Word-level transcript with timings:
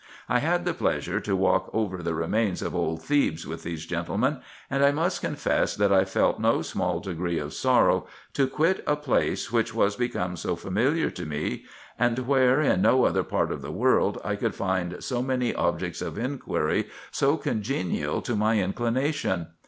I 0.27 0.39
had 0.39 0.65
the 0.65 0.73
pleasure 0.73 1.19
to 1.19 1.35
walk 1.35 1.69
over 1.73 2.01
the 2.01 2.15
remains 2.15 2.63
of 2.63 2.73
old 2.73 3.03
Thebes 3.03 3.45
with 3.45 3.61
these 3.61 3.85
gentlemen, 3.85 4.39
and 4.67 4.83
I 4.83 4.89
must 4.91 5.21
confess, 5.21 5.75
that 5.75 5.93
I 5.93 6.05
felt 6.05 6.39
no 6.39 6.63
small 6.63 6.99
degree 6.99 7.37
of 7.37 7.53
sorrow 7.53 8.07
to 8.33 8.47
quit 8.47 8.83
a 8.87 8.95
place 8.95 9.51
which 9.51 9.75
IN 9.75 9.77
EGYPT, 9.77 9.77
NUBIA, 9.77 9.91
&c. 9.91 9.99
373 10.09 10.31
was 10.33 10.37
become 10.37 10.37
so 10.37 10.55
familiar 10.55 11.11
to 11.11 11.25
me, 11.27 11.65
and 11.99 12.19
where, 12.27 12.59
in 12.61 12.81
no 12.81 13.05
other 13.05 13.23
part 13.23 13.51
of 13.51 13.61
the 13.61 13.71
world, 13.71 14.19
I 14.23 14.35
could 14.35 14.55
find 14.55 15.03
so 15.03 15.21
many 15.21 15.53
objects 15.53 16.01
of 16.01 16.17
inquiry 16.17 16.87
so 17.11 17.37
congenial 17.37 18.23
to 18.23 18.35
my 18.35 18.57
inclination. 18.59 19.49